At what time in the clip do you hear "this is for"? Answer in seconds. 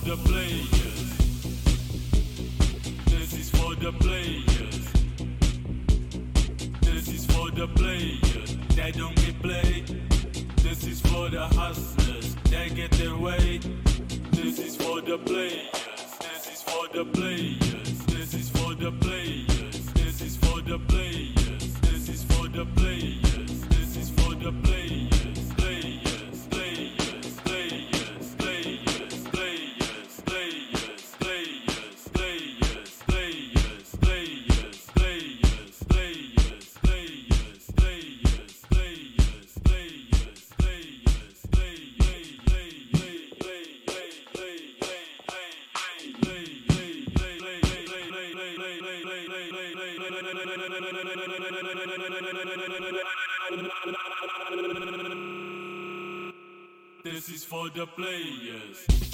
3.06-3.74, 6.80-7.50, 10.58-11.28, 14.32-15.00, 16.20-16.88, 18.06-18.74, 19.94-20.62, 21.80-22.48